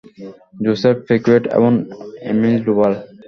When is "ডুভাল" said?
2.65-2.93